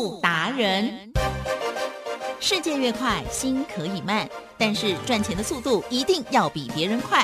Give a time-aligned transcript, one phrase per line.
[0.00, 1.12] 富达人。
[2.40, 4.26] 世界越快，心可以慢，
[4.56, 7.22] 但是赚钱的速度一定要比别人快。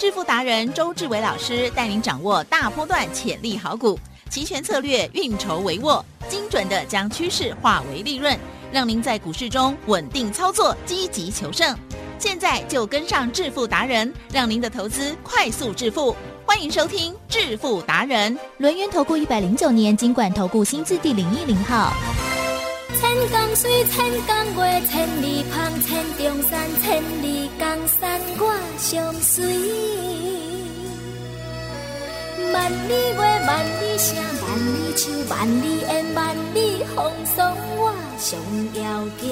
[0.00, 3.96] 致富达人周志伟老师带您掌握大波段潜力好股，
[4.28, 8.36] 齐全策略，运筹帷幄，精准的将趋势化为利润，
[8.72, 11.76] 让您在股市中稳定操作，积极求胜。
[12.18, 16.14] 现在就跟上致富达人，让您的投资快速致富。
[16.44, 21.92] 欢迎收听致富达人，轮源投顾一百零九年经管投顾新字第零一零号。
[23.00, 30.47] 千江水，千江月，千里旁，千重山，千里江山我相随。
[32.52, 38.40] 万里月，万里声，万里树，万里烟，万里风霜，我上
[38.74, 38.82] 遥
[39.20, 39.22] 行。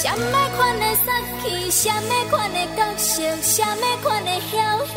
[0.00, 1.06] 什么款的杀
[1.42, 4.56] 气，什么款的角色，什么款的枭
[4.92, 4.96] 雄，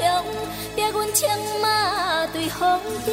[0.75, 1.27] 逼阮策
[1.61, 3.07] 马对风尘。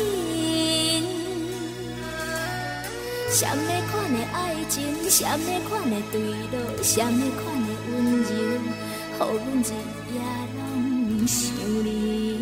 [3.30, 4.36] 什么款的爱
[4.68, 4.76] 情，
[5.08, 9.28] 什么款的对路，什么款的温柔，予阮
[9.62, 9.64] 日
[10.12, 10.16] 夜
[11.28, 11.52] 想
[11.84, 12.38] 你。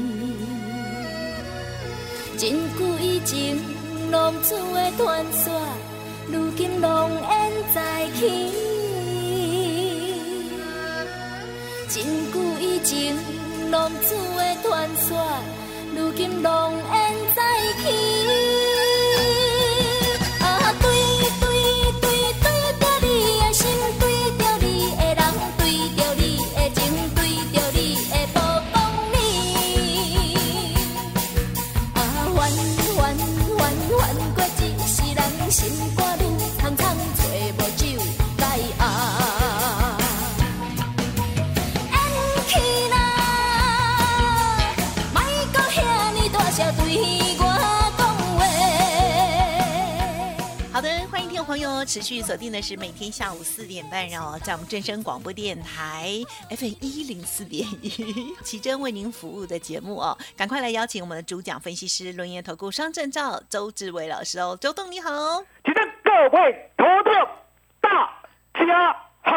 [2.38, 3.58] 真久以前，
[4.12, 5.52] 浪子的传说，
[6.28, 8.52] 如今浓烟再起。
[11.88, 13.16] 真久以前，
[13.72, 15.18] 浪子的传说，
[15.96, 17.42] 如今浓烟再
[17.82, 18.55] 起。
[51.96, 56.12] 持续锁定的是每天下午四点半，然后，在我们正声广播电台
[56.50, 57.90] FM 一零四点一，
[58.44, 67.10] 奇珍为您服务的节目哦，赶快来邀请我们的主讲分析师、轮研投顾双证照周志伟老师哦，周董你好，奇珍各位投资
[67.80, 67.88] 大
[68.66, 68.94] 家。
[69.28, 69.32] 好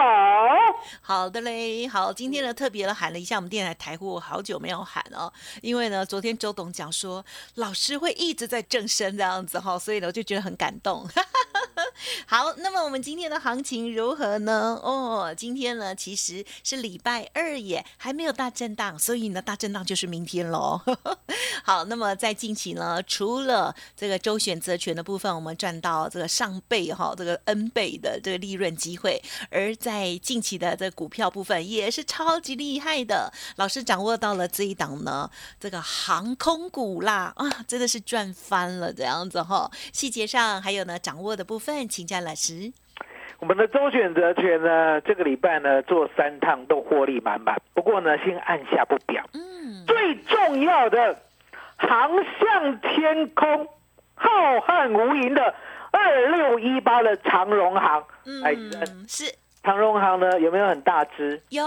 [1.01, 5.31] 好的嘞，好，今天呢特别的喊了一下我们电台台呼，好久没有喊哦，
[5.61, 7.25] 因为呢昨天周董讲说
[7.55, 11.09] 老师会一直在正声这样子哈，所以呢我就觉得很感动。
[12.25, 14.79] 好，那么我们今天的行情如何呢？
[14.83, 20.79] 哦，今天呢其实是礼拜二耶，还没有大震荡，所以呢大震荡就是明天喽。
[21.63, 35.29] 好，那么在近期呢，除了这个周选择权的部分，我们赚到这个上倍哈，这个 N 倍的这个利润机会，而在近期的这股票部分也是超级厉害的，老师掌握到了这一档呢，
[35.59, 39.69] 这个航空股啦啊，真的是赚翻了这样子哈。
[39.91, 42.71] 细节上还有呢，掌握的部分，请教老师。
[43.39, 49.23] 我们的周选择权呢，这个礼拜呢做三趟都获利满满，不过呢先按下不表。
[49.33, 51.17] 嗯，最重要的
[51.77, 53.65] 航向天空
[54.13, 55.55] 浩瀚无垠的
[55.91, 59.33] 二六一八的长荣航，嗯，是。
[59.63, 61.41] 长荣行呢有没有很大只？
[61.49, 61.63] 有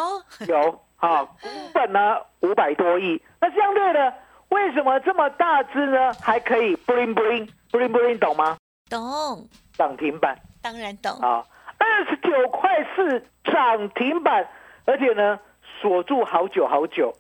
[0.47, 3.21] 有，啊，股本呢五百多亿。
[3.41, 4.13] 那相对的，
[4.51, 6.13] 为什么这么大只呢？
[6.21, 8.59] 还可以 bling bling bling bling，懂吗？
[8.91, 9.49] 懂。
[9.73, 11.13] 涨停板，当然懂。
[11.21, 11.45] 啊，
[11.79, 14.47] 二十九块四涨停板，
[14.85, 15.39] 而且呢。
[15.83, 17.13] 锁住好久好久，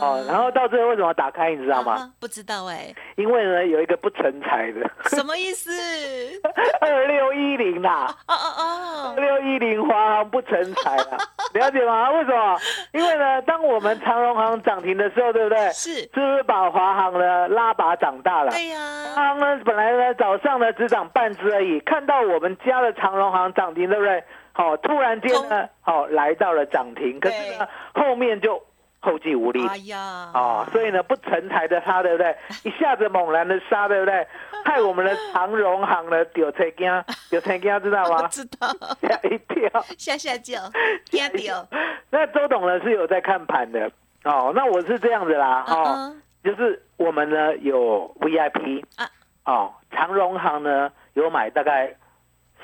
[0.00, 2.10] 哦，然后到最后为什么打开，你知道吗？
[2.18, 5.70] 不知道哎，因为呢有一个不成才的， 什么意思？
[6.80, 11.18] 二六一零啦，哦哦哦，二六一零华航不成才了，
[11.52, 12.10] 了解吗？
[12.12, 12.58] 为什么？
[12.92, 15.70] 因为呢，当我们长荣航涨停的时候，对不对？
[15.72, 18.50] 是，是不是把华航呢拉拔长大了？
[18.50, 18.78] 对呀，
[19.14, 24.24] 华航呢本来呢早上呢只涨半只而已，看到我们家的长荣航涨停，对不对？
[24.58, 28.60] 好，突然间呢，好来到了涨停，可是呢，后面就
[28.98, 29.64] 后继无力。
[29.68, 32.36] 哎呀，哦，所以呢，不成才的他，对不对？
[32.68, 34.26] 一下子猛然的杀，对不对？
[34.64, 36.90] 害我们的长荣行呢丢车惊，
[37.30, 38.26] 丢车惊，知道吗？
[38.26, 38.66] 知道，
[39.00, 40.58] 吓一跳，吓吓叫，
[41.12, 41.64] 吓掉。
[42.10, 43.88] 那周董呢是有在看盘的，
[44.24, 46.12] 哦，那我是这样子啦，哦，
[46.42, 49.06] 就是我们呢有 VIP 啊，
[49.44, 51.94] 哦，长荣行呢有买大概。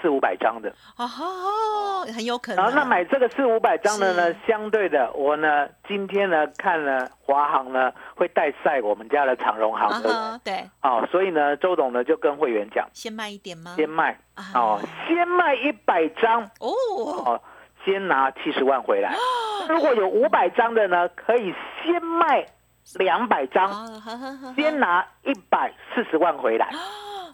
[0.04, 0.68] 四五百张的。
[0.98, 2.62] 哦，很有可能。
[2.62, 13.72] 然后那买这个四五百张的呢，相对的，我呢今天呢看了华航呢会带赛我们家的长荣航的，对，哦，所以呢周董呢就跟会员讲，先卖一点吗？
[13.76, 14.18] 先卖。
[14.52, 14.78] 哦，
[15.08, 16.42] 先卖一百张。
[16.60, 16.68] 哦，
[17.24, 17.40] 哦，
[17.84, 19.16] 先拿七十万回来。
[19.70, 22.44] 如果有五百张的呢，可以先卖
[22.98, 23.70] 两百张，
[24.54, 26.68] 先拿一百四十万回来。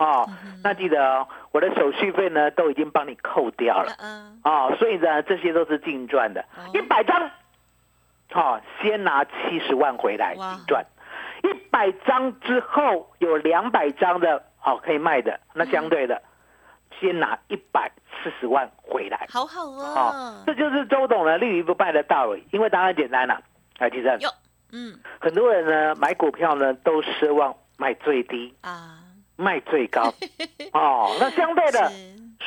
[0.01, 0.27] 哦，
[0.65, 6.43] 那记得哦，我的手续费呢都已经帮你扣掉了，嗯，哦，所以呢这些都是净赚的，
[6.73, 7.31] 一百张，
[8.33, 10.83] 哦，先拿七十万回来净赚，
[11.43, 16.23] 一百张之后有两百张的，哦可以卖的，那相对的，
[16.99, 17.93] 先拿一百
[18.23, 23.39] 四十万回来，好好哦，这就是周董呢立于不败的道理，因为答案简单了，
[23.79, 24.19] 来提正，
[24.73, 28.55] 嗯，很多人呢买股票呢都奢望买最低。
[28.63, 28.97] 啊。
[29.41, 30.13] 卖最高。
[30.73, 31.91] 哦，那相对的，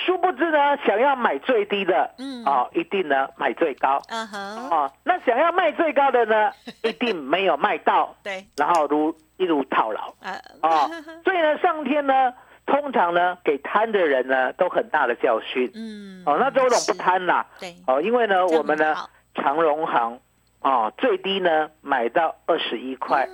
[0.06, 6.52] 殊不知呢，想要买最低的，嗯，哦，一定呢买最高，嗯哼，哦，那想要卖最高的呢，
[6.84, 10.90] 一定没有卖到，对，然后如一路套牢，啊，哦，
[11.24, 12.34] 所以呢，上天呢，
[12.66, 18.96] 通常呢，给贪的人呢，都很大的教训，嗯，哦，那周董不贪啦，对，哦，因为呢，我们呢，
[19.36, 20.20] 长荣行。
[20.64, 23.28] 哦，最低呢买到二十一块，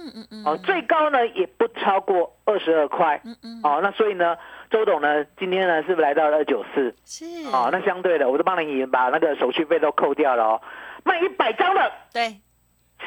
[0.45, 3.21] 哦，最高呢也不超过二十二块，
[3.63, 4.35] 哦，那所以呢，
[4.71, 6.95] 周董呢今天呢是不是来到了二九四？
[7.05, 10.61] 是，哦，那相对的，我都帮你把那个手续费都扣掉了哦，
[11.03, 12.35] 卖一百张的，对，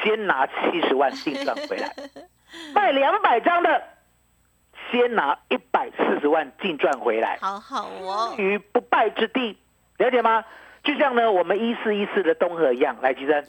[0.01, 1.93] 先拿七十万净赚回来，
[2.73, 3.83] 卖两百张的，
[4.89, 9.57] 先拿一百四十万净赚回来，好好哦，于不败之地，
[9.97, 10.45] 了解吗？
[10.81, 13.43] 就像呢我们一四一四的东河一样，来，吉生。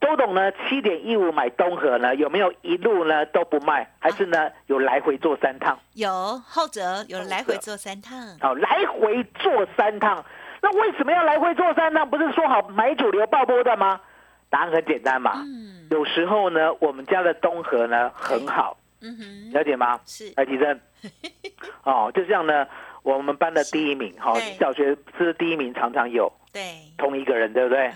[0.00, 5.78] 周董呢，七点一五买东河呢，有没有一路呢都不卖，还是呢有来回做三趟？
[5.92, 6.10] 有，
[6.46, 8.18] 后者有来回做三趟。
[8.40, 10.24] 好，来回做三趟，
[10.62, 12.08] 那为什么要来回做三趟？
[12.08, 14.00] 不是说好买主流爆波的吗？
[14.48, 15.42] 答案很简单嘛。
[15.44, 15.86] 嗯。
[15.90, 18.78] 有时候呢，我们家的东河呢很好。
[19.02, 19.52] 嗯哼。
[19.52, 20.00] 了解吗？
[20.06, 20.32] 是。
[20.36, 20.80] 来提升。
[21.84, 22.66] 哦，就像呢，
[23.02, 26.32] 我们班的第一名，哈，小学是第一名，常常有。
[26.52, 27.86] 对，同一个人，对不对？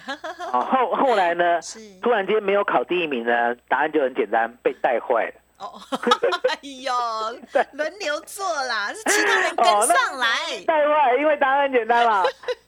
[0.52, 1.60] 啊， 后后来呢？
[1.62, 3.54] 是突然间没有考第一名呢？
[3.68, 5.34] 答案就很简单，被带坏了。
[5.58, 5.80] 哦，
[6.50, 6.92] 哎呦，
[7.72, 10.26] 轮流做啦，是其他人跟上来
[10.66, 12.22] 带坏，因为答案很简单嘛。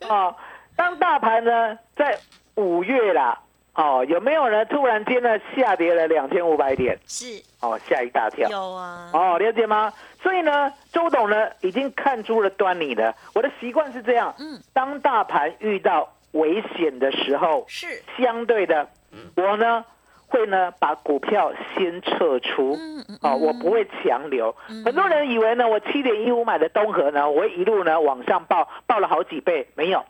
[0.08, 0.34] 哦，
[0.76, 2.18] 当大盘呢在
[2.56, 3.38] 五月啦，
[3.76, 6.98] 哦，有没有呢突然间呢下跌了两千五百点？
[7.06, 7.26] 是
[7.60, 8.48] 哦，吓一大跳。
[8.48, 9.10] 有啊。
[9.12, 9.92] 哦，了解吗？
[10.22, 13.14] 所以呢，周董呢已经看出了端倪了。
[13.34, 18.88] 我的习惯是这样，嗯，当大盘遇到危险的时候，是相对的，
[19.36, 19.84] 我呢
[20.26, 24.54] 会呢把股票先撤出，嗯嗯，哦，我不会强留。
[24.84, 30.04] 很多人以为呢，我七点一五买的东河呢，我一路呢往上报，报了好几倍，没有，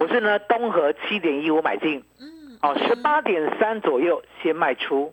[0.00, 2.28] 我是呢东河七点一五买进，嗯，
[2.64, 5.12] 哦，十八点三左右先卖出，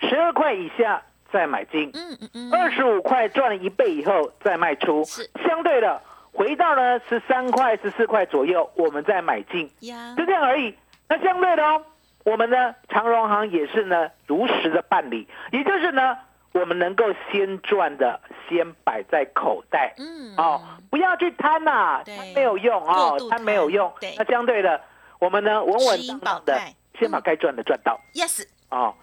[0.00, 1.02] 十二块以下。
[1.32, 6.02] 再买进，嗯嗯嗯，二十五块赚了一倍以后再卖出，是相对的，
[6.32, 10.74] 回到了十三块、十四块左右，我们再买进，呀，就这样而已。
[11.08, 11.84] 那相对的哦，
[12.24, 16.18] 我们呢长荣行也是呢如实的办理，也就是呢
[16.50, 20.60] 我们能够先赚的先摆在口袋，嗯，哦，
[20.90, 23.88] 不要去贪呐，贪没有用哦，贪没有用。
[24.18, 24.80] 那相对的，
[25.20, 26.60] 我们呢稳稳当当的
[26.98, 28.94] 先把该赚的赚到，yes，哦。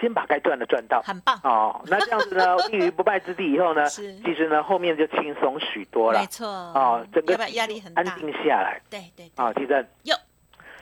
[0.00, 1.82] 先把该赚的赚到，很棒哦。
[1.86, 6.20] 那这样子呢， 立于不败之地以后呢，其实呢后面就轻松许多了。
[6.20, 8.80] 没错，哦，整个压力很大，安定下来。
[8.88, 9.84] 对对，啊，提正。
[10.04, 10.14] 有，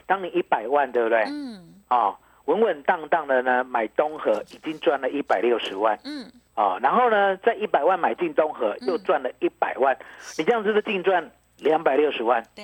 [0.05, 1.23] 当你一百万，对不对？
[1.31, 1.81] 嗯。
[1.89, 2.15] 哦，
[2.45, 5.97] 稳稳当当的呢，买东河已经赚了一百六十万。
[6.03, 6.31] 嗯。
[6.53, 9.97] 啊，然后呢，在一百万买进东河，又赚了一百万。
[10.37, 11.31] 你这样子的净赚。
[11.59, 12.63] 两百六十万，对，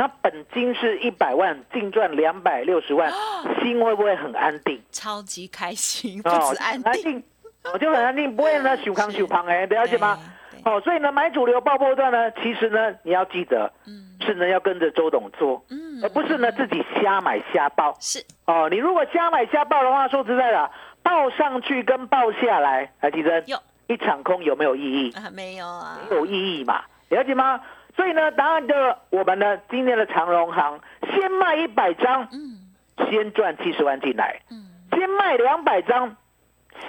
[0.00, 3.12] 那本金是一百万，净赚两百六十万，
[3.62, 4.80] 心会不会很安定？
[4.90, 7.22] 超级开心，不止安定，
[7.70, 10.18] 我就很安定，不会呢修康修胖哎， 了解吗？
[10.64, 17.94] 哦，所以呢，买主流爆破段呢，其实呢，你要记得，嗯，是呢要跟着周董做，嗯，而不是呢自己瞎买瞎报。
[18.00, 20.70] 是哦，你如果瞎买瞎报的话，说实在的，
[21.02, 23.44] 报上去跟报下来，来提升，
[23.86, 25.12] 一场空有没有意义？
[25.12, 27.60] 啊，没有啊，没有意义嘛，了解吗？
[27.96, 28.74] 所以呢，答案就
[29.10, 30.80] 我们呢，今天的长荣行
[31.12, 36.16] 先卖一百张，嗯，先赚七十万进来，嗯，先卖两百张，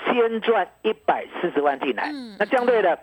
[0.05, 2.97] 先赚一百四十万进来，嗯，那相对的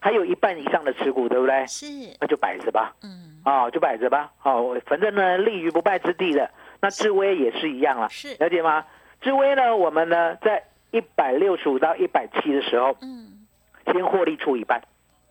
[0.00, 1.66] 还有一半以上的持股，对不对？
[1.66, 1.86] 是，
[2.20, 6.50] 那就摆着吧，嗯，哦，就摆着吧，哦，反正呢，立于不败之地的，
[6.80, 8.84] 那智威也是一样了，是，了解吗？
[9.20, 13.46] 智威呢，我们呢在一百六十五到一百七的时候，嗯，
[13.92, 14.80] 先获利出一半。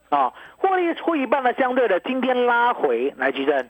[0.09, 3.67] 啊，获利出一半呢，相对的，今天拉回来，吉正，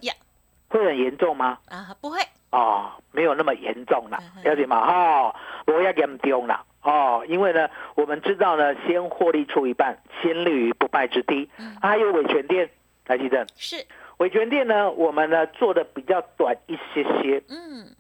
[0.70, 1.58] 会很严重吗？
[1.67, 2.20] 啊，不会。
[2.51, 4.86] 哦，没有那么严重了，了解吗？
[4.86, 6.63] 哈，不要给丢了。
[6.84, 11.50] 哦，因为呢，我们知道呢，先获利出一半，先立于不败之地。
[11.82, 12.70] 还有伟权店，
[13.08, 13.86] 来吉正，是
[14.17, 17.44] 伟权店呢，我们呢做的比较短一些些。
[17.50, 17.96] 嗯。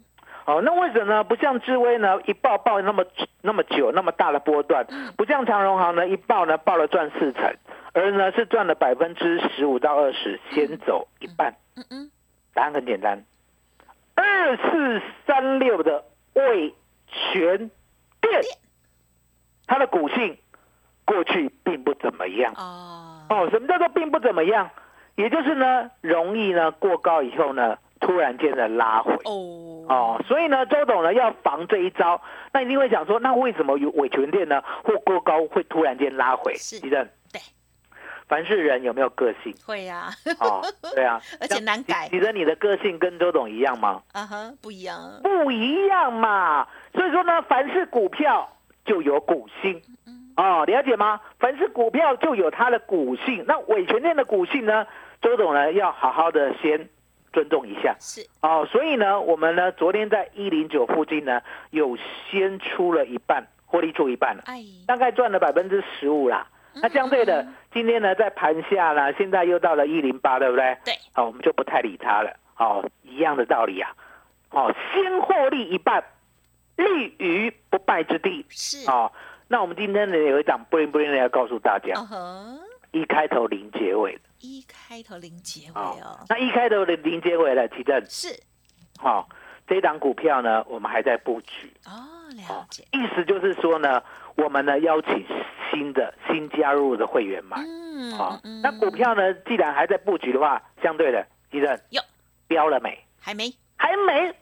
[0.47, 1.23] 哦，那为什么呢？
[1.25, 3.03] 不像智威呢，一爆爆那么
[3.41, 4.87] 那么久，那么大的波段，
[5.17, 7.53] 不像长荣行呢，一爆呢爆了赚四成。
[7.93, 11.53] 而呢是赚了百分之十五到二十，先走一半。
[11.75, 12.11] 嗯嗯，
[12.53, 13.21] 答案很简单，
[14.15, 16.73] 二四三六的味
[17.07, 17.69] 全
[18.21, 18.41] 店，
[19.65, 20.37] 它的股性
[21.03, 22.53] 过去并不怎么样。
[22.55, 24.69] 哦哦，什么叫做并不怎么样？
[25.15, 29.13] 也就是呢，容易呢过高以后呢，突然间的拉回。
[29.25, 32.21] 哦哦，所以呢，周董呢要防这一招。
[32.53, 34.63] 那一定会想说，那为什么有尾权店呢？
[34.83, 36.53] 或过高会突然间拉回？
[36.55, 36.89] 是，正
[37.31, 37.41] 对。
[38.27, 39.53] 凡是人有没有个性？
[39.65, 40.09] 会呀。
[40.39, 40.61] 哦，
[40.95, 42.07] 对啊， 而且难改。
[42.09, 44.01] 记得你的个性跟周董一样吗？
[44.13, 44.97] 啊哈，不一样。
[45.23, 46.65] 不一样嘛。
[46.93, 48.49] 所以说呢，凡是股票
[48.85, 49.81] 就有股性。
[50.35, 51.19] 哦，了解吗？
[51.39, 53.43] 凡是股票就有它的股性。
[53.47, 54.85] 那尾权店的股性呢？
[55.19, 56.89] 周董呢，要好好的先
[57.37, 61.39] 尊重一下，是哦，所以呢，我们呢，昨天在一零九附近呢，
[61.69, 61.95] 有
[62.31, 66.47] 先出了一半，获利出一半了，哎，大概赚了百分之十五啦。
[66.81, 70.75] 那相对的，今天呢，在盘下呢，现在又到了一零八，对不对？
[70.83, 72.35] 对，好，我们就不太理它了。
[72.57, 73.91] 哦，一样的道理啊。
[74.49, 76.03] 哦，先获利一半，
[76.75, 78.43] 立于不败之地。
[78.49, 79.11] 是哦，
[79.47, 81.93] 那我们今天呢，有一档不灵不灵的要告诉大家，
[82.91, 84.21] 一开头零结尾的。
[84.39, 88.29] 一开头零结尾哦，那一开头的零结尾的提振是，
[88.97, 89.27] 好，
[89.67, 91.73] 这档股票呢，我们还在布局。
[91.85, 94.01] 哦，了解，意思就是说呢，
[94.35, 95.25] 我们呢邀请
[95.71, 102.01] 新的新加入的会员买，嗯，好，那股票呢，既然还在布局的话，相对的提振哟。
[102.47, 102.97] 标了没？
[103.19, 104.33] 还没，还没，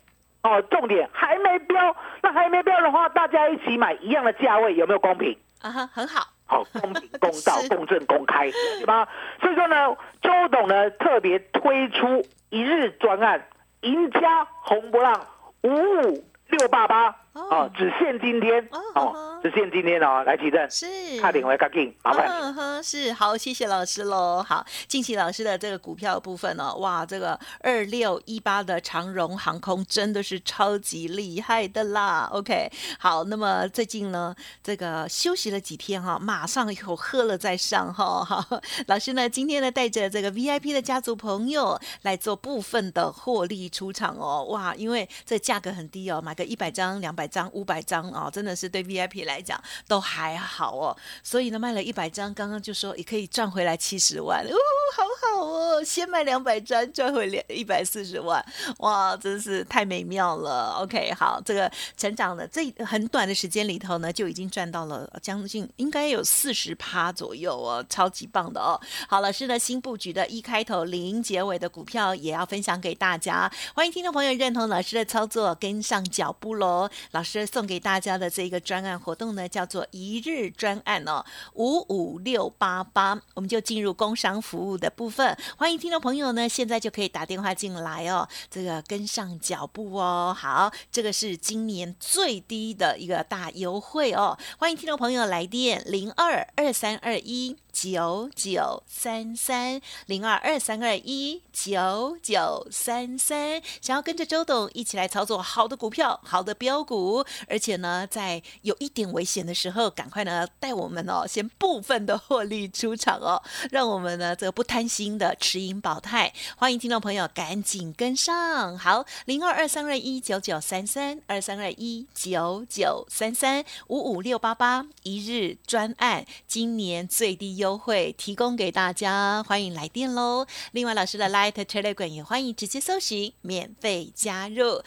[0.44, 5.36] 哦，重点还没标，那还没标的话，大家一起买一样的价位，有没有公平？
[5.62, 6.28] 啊哈，很好。
[6.46, 8.50] 好，公平、公道、 公正、公开，
[8.80, 9.08] 对吧？
[9.42, 13.48] 所以说呢，周董呢特别推出一日专案，
[13.82, 15.26] 赢家红波浪
[15.64, 17.16] 五五六八八。
[17.36, 18.66] 哦，只限今天
[18.96, 19.14] 哦，
[19.44, 22.26] 只限今天哦，来提振是，差点会卡紧，麻烦。
[22.28, 24.42] 嗯哼，是好，谢谢老师喽。
[24.42, 32.30] 好，近期老师的这个股票部分呢，哇，这个二六一八的长荣航空真的是超级厉害的啦。
[32.32, 38.24] OK，好，那么最近呢，这个休息了几天哈，马上又喝了再上哈。
[38.24, 44.46] 好，老师呢今天呢带着这个 VIP 的家族朋友来做部分的获利出场哦。
[44.52, 47.25] 哇，因为这价格很低哦，买个一百张、两百。
[47.26, 54.56] 百张五百张啊，真的是对 VIP 来讲都还好哦，所以呢卖了一百张，刚刚就说也可以赚回来七十万哦，
[54.96, 58.46] 好好哦，先卖两百张赚回两一百四十万，
[58.78, 60.78] 哇，真是太美妙了。
[60.82, 68.80] OK，好，这个成长的这很短的时间里头呢，就已经赚到了将近应该有四十趴左右哦，超级棒的哦。
[69.10, 76.90] 好，老师呢新布局的一开头零结尾的股票也要分享给大家，欢迎听众朋友认同老师的操作，跟上脚步喽。
[77.16, 85.34] 老师送给大家的这个专案活动呢，叫做一日专案哦，五五六八八，我们就进入工商服务的部分。
[85.56, 90.36] 欢迎听众朋友呢，现在就可以打电话进来哦，这个跟上脚步哦。
[90.38, 94.38] 好，这个是今年最低的一个大优惠哦。
[94.58, 97.56] 欢迎听众朋友来电零二二三二一。
[97.76, 116.34] 九九三三零二二三二一九九三三，想要跟着周董一起来操作好的股票、好的标股，而且呢，在有一点危险的时候，赶快呢带我们哦，先部分的获利出场哦，让我们呢这不贪心的持盈保泰。
[116.56, 127.65] 欢迎听众朋友赶紧跟上，好零二二三二一九九三三二三二一九九三三五五六八八一日专案，今年最低优。
[127.66, 130.46] 优惠提供给大家，欢迎来电喽！
[130.72, 134.84] 另外，老师的 Light Telegram 也欢迎直接搜寻，免费加入。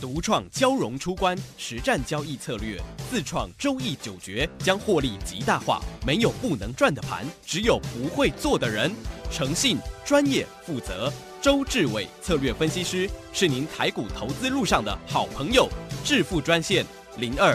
[0.00, 5.82] 独创交融出关实战交易策略，自创周易九诀，将获利极大化。
[6.06, 8.90] 没有不能赚的盘，只有不会做的人。
[9.30, 9.76] 诚信、
[10.06, 11.12] 专业、负责，
[11.42, 15.68] 周志伟策略分析师是您台股投资路上的好朋友。
[16.02, 16.86] 致富专线
[17.18, 17.54] 零二。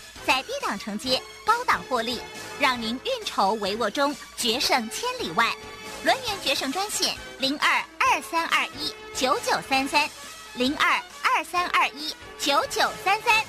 [0.25, 2.19] 在低档承接，高档获利，
[2.59, 5.51] 让您运筹帷幄中决胜千里外。
[6.03, 10.09] 轮源决胜专线零二二三二一九九三三
[10.55, 13.43] 零二二三二一九九三三。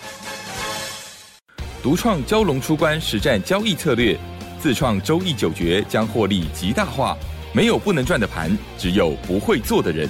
[1.83, 4.19] 独创蛟龙出关实战交易策略。
[4.61, 7.17] 自创周易九诀将获利极大化。
[7.55, 10.09] 没有不能赚的盘，只有不会做的人。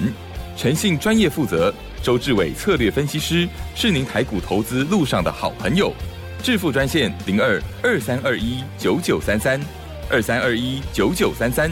[0.55, 5.91] 诚信、专业、负责，周志伟策略分析师是您台股投资路上的好朋友。
[6.43, 9.57] 致富专线零二二三二一九九三三
[10.09, 11.71] 二三二一九九三三，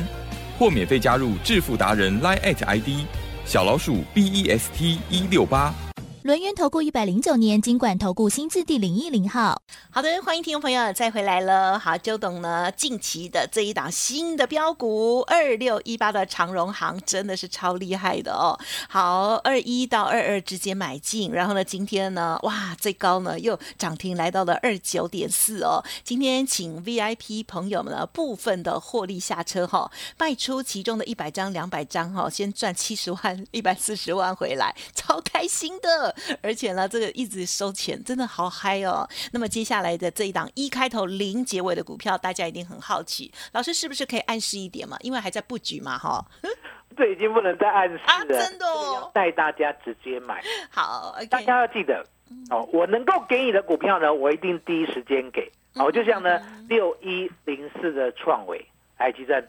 [0.58, 3.06] 或免费加入致富达人 Line at ID
[3.46, 5.90] 小老鼠 B E S T 一六八。
[6.24, 9.60] 轮源投顾一百零九年金管投顾新字第零一零号，
[9.90, 11.80] 好的，欢迎听众朋友再回来了。
[11.80, 18.56] 好，周董呢，近期的这一档新的标股二六一八的长荣行真的是超厉害的哦。
[18.88, 25.84] 好，二一到二二之间买进，然后呢，今天呢，哇，最高呢又涨停来到了二九点四哦。
[26.04, 36.11] 今天请 VIP 朋友们呢部分的获利下车哈，卖出其中的一百张、两百张哈，先赚七十万、一百四十万回来，超开心的。
[36.41, 39.08] 而且呢，这个一直收钱，真的好嗨哦。
[39.32, 44.98] 那么接下来的这一档一开头零结尾的股票，大家一定很好奇，老师是不是可以暗示一点嘛？
[45.01, 46.25] 因为还在布局嘛，哈。
[46.98, 49.10] 这已经不能再暗示了，真的哦。
[49.13, 50.44] 带大家直接买。
[50.70, 52.06] 好，大家要记得
[52.50, 55.50] 哦，我能够给你的股票呢，我一定第一时间给。
[55.75, 58.63] 哦，就像呢六一零四的创维，
[59.01, 59.43] 哎，奇正。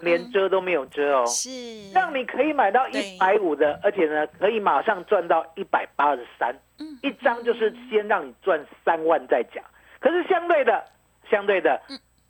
[0.00, 1.50] 连遮都没有遮哦，是。
[1.92, 6.54] 让你可以买到一百五的，而且呢，可以马上赚到一百八十三，
[7.02, 9.62] 一张就是先让你赚三万再讲。
[10.00, 10.82] 可是相对的，
[11.30, 11.78] 相对的，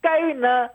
[0.00, 0.69] 该呢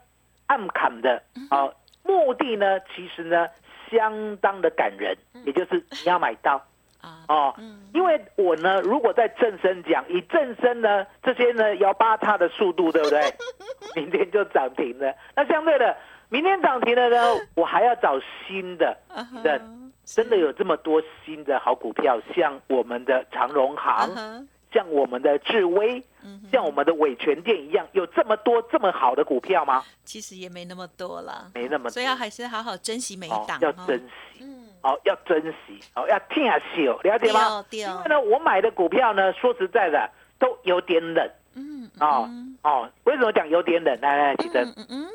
[0.46, 3.48] 暗砍的，好目的呢，其实呢
[3.92, 6.66] 相当的感人，也就是你要买到
[7.02, 7.56] 啊，哦，
[7.94, 13.22] 因为我呢，如果在正身讲，以正身呢这些呢摇八叉的速度，对不对？
[13.96, 15.14] 明天就涨停了。
[15.36, 15.96] 那相对的。
[16.30, 17.18] 明天涨停了呢，
[17.56, 18.98] 我还要找新的。
[19.42, 19.62] 的，
[20.04, 26.04] 真的有这么多新的好股票，像我们的长荣行，像我们的智威，
[26.52, 29.82] 像我们的伟全店一样，有这么多这么好的股票吗？
[30.04, 33.98] 其实也没那么多了，没那么多，所以要还是好好珍惜每一档，要珍
[34.34, 34.44] 惜，
[34.82, 37.66] 哦，要珍惜，哦，要听下去哦，了解吗？
[37.72, 42.30] 因为呢，我买的股票呢，说实在的，都有点冷，嗯，哦，
[42.64, 44.00] 哦，为什么讲有点冷？
[44.02, 45.08] 来来，记得，嗯嗯。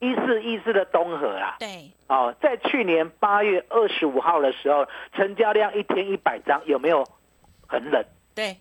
[0.00, 7.02] 一四一四的东河啊，对，哦，在去年八月二十五号的时候，成交量一天一百张，有没有
[7.66, 8.04] 很冷？
[8.34, 8.54] 对，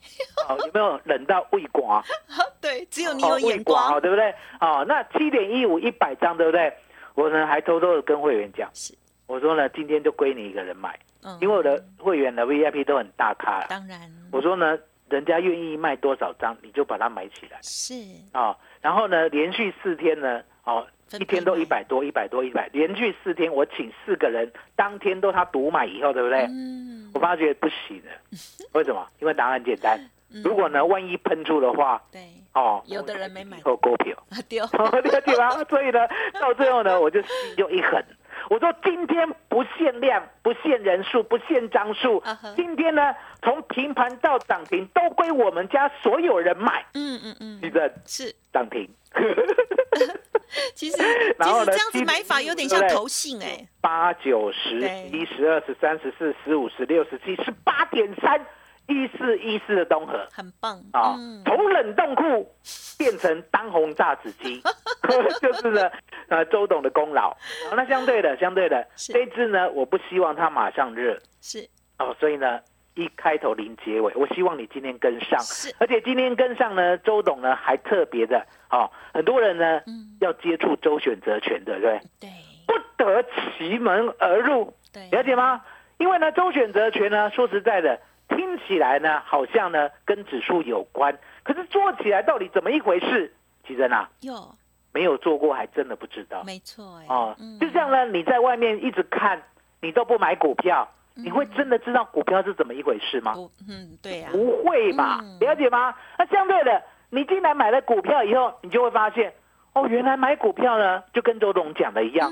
[0.48, 2.02] 哦，有没有冷到胃刮？
[2.62, 4.34] 对，只有你有眼光，对不对？
[4.62, 6.72] 哦，那七点一五一百张，对不对？
[7.16, 8.94] 我呢还偷偷的跟会员讲，是，
[9.28, 14.00] 我说呢，今天就归你一个人买，嗯，因为我的会员的 VIP 都很大咖，当然，
[14.32, 14.78] 我说呢，
[15.10, 17.94] 人家愿意卖多少张，你就把它买起来，是，
[18.32, 20.86] 啊，然后呢，连续四天呢，哦。
[21.20, 26.48] 一天都一百多，一百多，一百，连续四天我请四个人，当天都他独买以后，对不对？
[26.50, 27.08] 嗯。
[27.14, 28.12] 我发觉不行了，
[28.74, 29.08] 为什么？
[29.20, 30.00] 因为答案简单。
[30.44, 32.20] 如果呢，万一喷出的话，对，
[32.56, 34.18] 哦，有的人没买，后股票。
[34.50, 35.52] 丢，了解吗？
[35.70, 36.00] 所以呢，
[36.42, 38.04] 到最后呢，我就心就一狠，
[38.50, 42.22] 我说今天不限量，不限人数，不限张数，
[42.56, 46.86] 今天呢，从平盘到涨停都归我们家所有人买。
[46.94, 48.34] 嗯嗯嗯，记得是。
[48.52, 48.90] 涨停。
[50.76, 50.98] 其实，
[51.40, 54.80] 然后呢，这样子买法有点像投信哎，八九十
[55.12, 58.40] 一十二十三十四十五十六十七十八点三
[58.88, 60.78] 一四一四的东河，很棒。
[60.92, 61.16] 啊！
[61.46, 62.54] 从冷冻库
[62.98, 64.62] 变成当红炸子鸡，
[65.42, 65.90] 就是呢，
[66.28, 67.36] 呃，周董的功劳。
[67.76, 71.68] 那相对的，相对的，这支呢，我不希望它马上热，是。
[72.00, 72.60] 哦，所以呢。
[72.96, 75.40] 一开头零结尾，我希望你今天跟上，
[75.80, 79.82] 而且今天跟上呢，周董呢还特别的，哦，很多人呢
[80.22, 82.00] 要接触周选择权的，对？
[82.20, 82.30] 对？
[82.68, 83.26] 不得
[83.58, 85.64] 其门而入，对，了解吗？
[85.98, 88.00] 因为呢，周选择权呢，说实在的，
[88.36, 93.34] 听起来呢好像呢跟指数有关，可是做起来到底怎么一回事？
[93.68, 94.56] 其实呢，有
[94.92, 99.42] 没有做过还真的不知道，没错，哦，就像呢，你在外面一直看，
[99.82, 100.88] 你都不买股票。
[101.16, 103.36] 你会真的知道股票是怎么一回事吗？
[103.70, 105.20] 嗯，对呀，不会吧？
[105.40, 105.94] 了解吗？
[106.18, 109.32] 那相对的，你进来买了股票以后，你就会发现，
[109.74, 112.32] 哦，原来买股票呢，就跟周董讲的一样，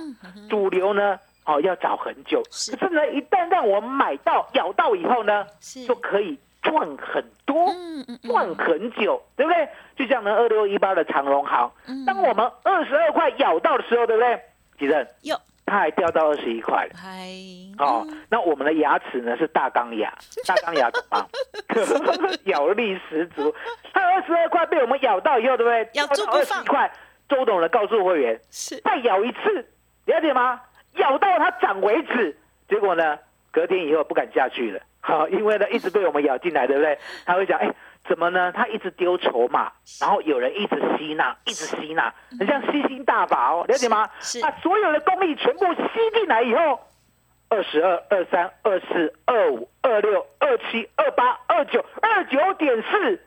[0.50, 1.20] 主流呢，
[1.52, 2.42] 哦，要找很久。
[2.44, 5.46] 可是呢，一旦让我们买到、咬到以后呢，
[5.88, 7.74] 就可以赚很多，
[8.24, 9.68] 赚很久，对不对？
[9.96, 11.72] 就像呢，二六一八的长隆行，
[12.06, 14.40] 当我们二十二块咬到的时候，对不对？
[14.80, 15.08] 几任？
[15.24, 15.36] 有。
[15.64, 16.92] 它还掉到二十一块了，
[17.78, 20.14] 哦，那我们的牙齿呢是大钢牙，
[20.46, 21.26] 大钢牙怎么？
[22.44, 23.54] 咬力十足。
[23.94, 25.90] 它二十二块被我们咬到以后，对不对？
[25.94, 26.66] 咬住不放。
[26.66, 26.92] 块，
[27.30, 29.66] 周董的告诉会员是再咬一次，
[30.08, 30.60] 了解吗？
[30.96, 32.38] 咬到它涨为止。
[32.68, 33.18] 结果呢，
[33.52, 36.98] 隔天以后不敢下去了，好， 因为呢一直被我们咬进来，对不对？
[37.26, 37.70] 他会想，哎，
[38.08, 38.52] 怎么呢？
[38.54, 44.10] 他一直丢筹码，然后有人一直吸纳，一直吸纳，很像吸星大法哦，了解吗？
[44.22, 46.80] 是把所有的功力全部吸进来以后，
[47.50, 53.22] 二十二、二三、二四、二五、二六、二七、二八、二九、二九点四，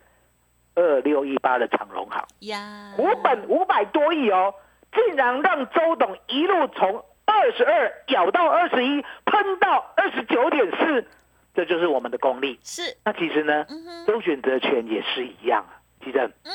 [0.74, 4.54] 二六一八的长荣行，呀，股本五百多亿哦，
[4.92, 11.06] 竟然让周董一路从二十二咬到二十一，喷到二十九点四，
[11.54, 12.58] 这就是我们的功力。
[12.62, 13.66] 是，那其实呢，
[14.06, 16.52] 周选择权也是一样啊，记得，嗯，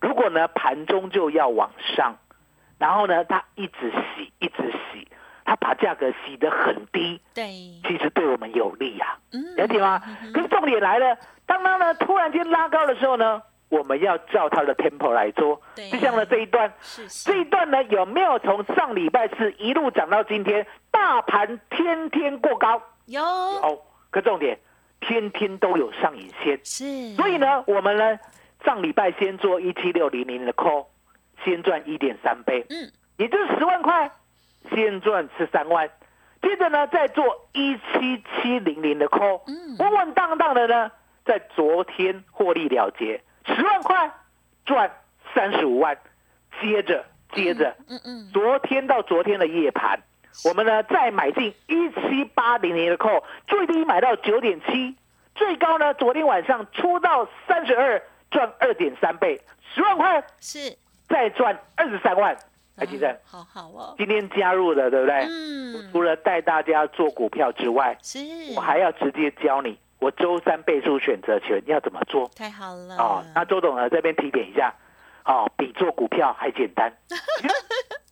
[0.00, 2.16] 如果呢盘中就要往上，
[2.78, 5.06] 然后呢它一直洗，一直洗，
[5.44, 7.46] 它把价格洗得很低，对，
[7.86, 10.00] 其实对我们有利呀、嗯，了解吗？
[10.32, 15.58] 可是重点来了，当它呢突然间拉高的时候呢，我们要照它的 tempo 来做。
[15.90, 17.08] 就像呢这一段，是。
[17.08, 22.82] 这，一段呢有没有从上礼拜四一路涨到今天，大盘天天过高？
[23.06, 23.80] 有，哦，
[24.10, 24.58] 可重点，
[25.00, 26.60] 天天都有上影线。
[26.62, 28.18] 是，所以，呢，我们呢
[28.64, 30.86] 上礼拜先做一七六零零的 call，
[31.44, 34.10] 先赚一点三倍，嗯，也就是十万块，
[34.74, 35.88] 先赚十三万。
[36.42, 39.76] 接着呢，再做一七七零零的 call，嗯。
[39.78, 40.90] 稳稳当当的呢，
[41.24, 44.10] 在昨天获利了结，十万块
[44.64, 44.90] 赚
[45.34, 45.96] 三十五万。
[46.60, 49.98] 接着，接着，嗯嗯，昨天到昨天的夜盘，
[50.44, 54.94] 我们呢再买进一七八零零的 call，最低买到九点七，
[55.34, 59.40] 最高呢昨天晚上出到三十二，赚二点三倍，
[59.74, 60.76] 十万块是，
[61.08, 62.36] 再赚二十三万。
[62.76, 65.26] 还记得啊好好哦，今天加入了，对不对？
[65.28, 68.18] 嗯，除了带大家做股票之外，是，
[68.54, 72.28] 我还要直接教你，我周三倍数选择权要怎么做？
[72.34, 73.24] 太好了，哦。
[73.34, 74.74] 那周董呢这边提点一下，
[75.24, 76.92] 哦，比做股票还简单，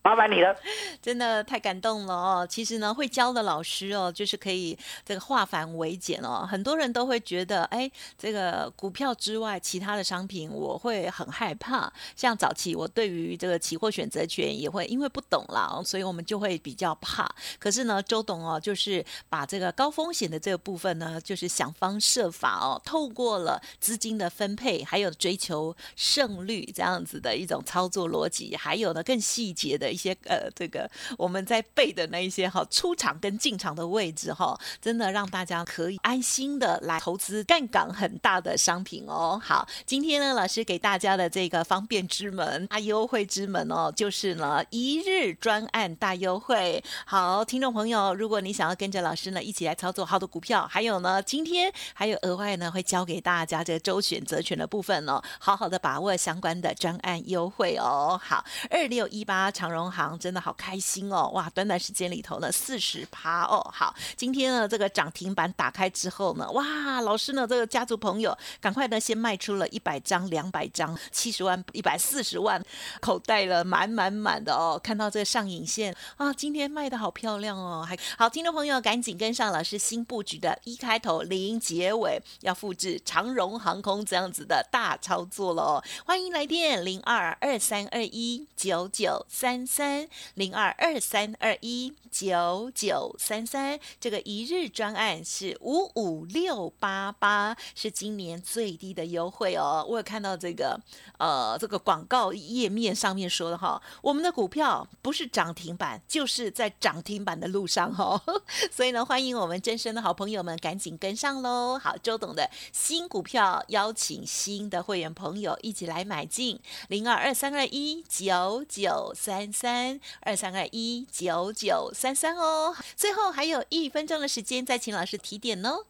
[0.09, 0.57] 麻烦你了。
[1.03, 2.47] 真的太感动了哦！
[2.49, 6.49] 其实呢，会教的老师哦，就是可以这个化繁为简哦。
[6.51, 11.93] 很多人都会觉得，哎，这个股票之外，其他的商品我会很害怕。
[12.17, 17.29] 像早期我对于这个期货选择权也会因为不懂啦，所以我们就会比较怕。
[17.59, 39.41] 可是呢，周董哦，就是把这个高风险的这个部分呢，就是想方设法哦，透过了资金的分配，还有追求胜率这样子的一种操作逻辑，还有呢更细节的一些呃这个我们在背的那一些哈出场跟进场的位置哈，真的让大家可以安心的来投资杠杆很大的商品哦。
[39.43, 46.83] 好，今天呢老师给大家的这个方便之门、大优惠之门哦，就是呢一日专案大优惠。
[47.05, 58.19] 好，听众朋友，如果你想要跟着老师呢一起来操作好的股票，还有呢今天还有额外呢会教给大家这个周选择权的部分哦，好好的把握相关的专案优惠哦。
[58.23, 63.61] 好，二六一八长荣行真的好开心哦，哇，短短时间里头呢四十趴哦。
[63.73, 72.63] 好，今天呢这个涨停板打开之后呢，哇，老师呢这个家族朋友赶快呢先卖出了一百张、两百张、七十万、一百四十万，
[73.01, 74.81] 口袋了满满满的哦。
[74.83, 85.85] 看到这个上影线啊，今天卖的好漂亮哦，还好，听众朋友赶紧跟上老师新布局的一开头零结尾，要复制长荣航空这样子的大操作了哦。
[86.07, 99.85] 欢迎来电零二二三二一九九三三零二二三二一九九三三，这个一日专案是五五六八八，是今年最低的优惠哦。
[99.87, 100.81] 我有看到这个
[101.19, 108.43] 呃这个广告页面上面说的哈，我们的股票不是涨停板，就是在涨停板的路上哈、哦。
[108.73, 111.79] 所以呢，欢迎我们真身的好朋友们赶紧跟上喽。
[111.79, 122.73] 好，周董的新股票邀请新的会员朋友一起来买进零二二三二一九九三三二三二一九九三三哦。
[122.95, 125.85] 最后还有一分钟的时间，再请老师提点哦。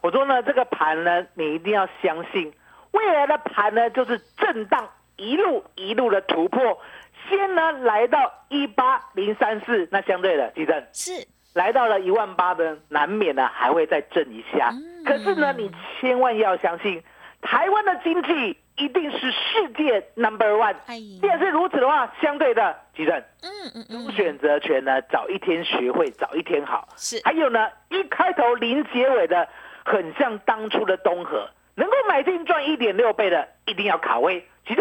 [0.00, 2.52] 我说呢，这个盘呢，你一定要相信，
[2.90, 6.76] 未来的盘呢就是震荡，一路一路的突破。
[7.28, 14.70] 先呢来到一八零三四，那相对的，地震是来到了一万八的，难免呢还会再震一下。
[14.72, 17.00] 嗯可是呢，你千万要相信，
[17.40, 20.74] 台湾的经济一定是世界 number one。
[20.86, 26.88] 哎，既然是如此的话，相对的，吉正嗯嗯嗯，选择权呢，早一天学会，早一天好。
[26.96, 29.46] 是还有呢，一开头零结尾的，
[29.84, 34.46] 很像当初的东河，能够买进赚一点六倍的，一定要卡位。
[34.66, 34.80] 其实。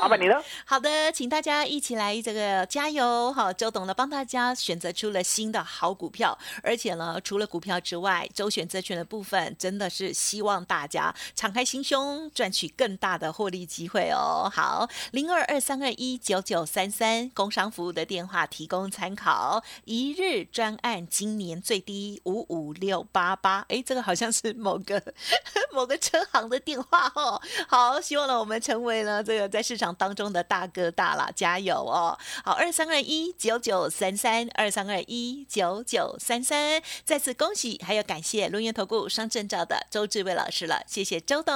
[0.00, 0.42] 麻烦你了。
[0.64, 3.52] 好的，请大家一起来这个加油哈！
[3.52, 14.50] 周董呢帮大家选择出了新的好股票，而且呢，除了股票之外，周选择权的部分真的是希望大家敞开心胸，赚取更大的获利机会哦。
[14.50, 25.00] 好，零二二三二一九九三三工商服务的电话提供参考，一日专案今年最低五五六八八，哎，这个好像是某个
[25.70, 27.38] 某个车行的电话哦。
[27.68, 29.66] 好，希望呢我们成为了这个在。
[29.66, 32.16] 市场当中的大哥大啦，加油哦！
[32.44, 41.52] 好，二三二一九九三三，二三二一九九三三，再次恭喜，还有感谢龙源投顾双证照的周志伟老师了，谢谢周董，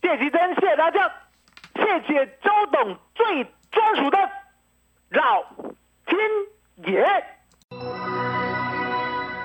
[0.00, 1.06] 谢谢真，谢谢大家，
[1.74, 4.16] 谢谢周董最专属的
[5.10, 5.44] 老
[6.06, 6.18] 天
[6.86, 8.39] 爷。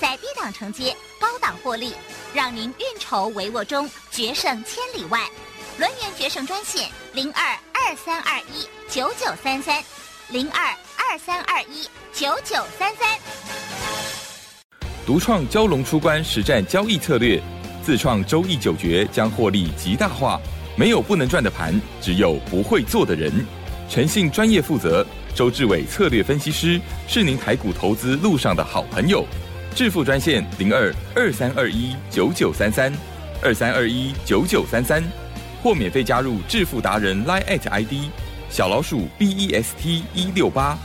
[0.00, 1.92] 在低档承接，高档获利，
[2.32, 5.28] 让您运筹帷幄中决胜千里外。
[5.76, 9.82] 轮源决胜专线零二二三二一九九三三
[10.28, 13.18] 零二二三二一九九三三。
[15.04, 17.40] 独创蛟龙出关实战交易策略，
[17.82, 20.40] 自创周易九诀将获利极大化。
[20.76, 23.32] 没有不能赚的盘，只有不会做的人。
[23.88, 29.26] 诚信、专业、负责，周志伟策略分析师是您台股投资路上的好朋友。
[29.78, 32.92] 致富专线零二二三二一九九三三
[33.40, 35.00] 二三二一九九三三，
[35.62, 38.10] 或免费加入致富达人 Line ID
[38.50, 40.76] 小老鼠 B E S T 一六八。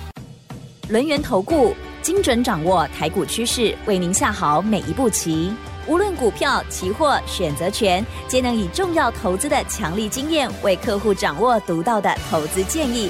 [0.90, 5.52] 轮源投顾精准掌握台股趋势，为您下好每一步棋。
[5.88, 13.10] 无论股票、期货、选择权，皆能以重要投资的强力经验，为客户掌握独到的投资建议。